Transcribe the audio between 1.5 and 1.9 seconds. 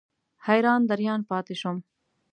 شوم.